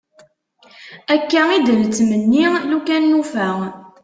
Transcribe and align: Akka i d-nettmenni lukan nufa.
Akka 1.13 1.41
i 1.51 1.59
d-nettmenni 1.65 2.45
lukan 2.71 3.03
nufa. 3.11 3.49